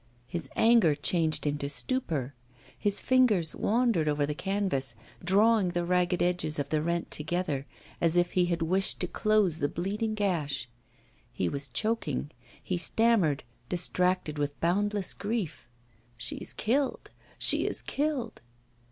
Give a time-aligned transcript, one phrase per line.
[0.25, 2.33] His anger changed into stupor;
[2.75, 7.67] his fingers wandered over the canvas, drawing the ragged edges of the rent together,
[8.01, 10.67] as if he had wished to close the bleeding gash.
[11.31, 12.31] He was choking;
[12.63, 15.69] he stammered, distracted with boundless grief:
[16.17, 18.41] 'She is killed, she is killed!